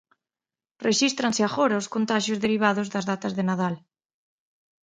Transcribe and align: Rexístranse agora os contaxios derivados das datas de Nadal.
Rexístranse 0.87 1.41
agora 1.43 1.81
os 1.81 1.91
contaxios 1.95 2.41
derivados 2.45 2.87
das 2.93 3.07
datas 3.11 3.35
de 3.37 3.43
Nadal. 3.49 3.75